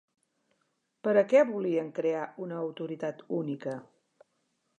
Per 1.07 1.13
a 1.21 1.23
què 1.33 1.43
volien 1.51 1.93
crear 1.99 2.25
una 2.47 2.59
autoritat 2.63 3.23
única? 3.43 3.77